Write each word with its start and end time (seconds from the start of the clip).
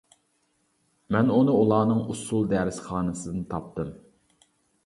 مەن 1.15 1.29
ئۇنى 1.35 1.53
ئۇلارنىڭ 1.57 2.01
ئۇسسۇل 2.07 2.49
دەرسخانىسىدىن 2.55 3.47
تاپتىم. 3.53 3.93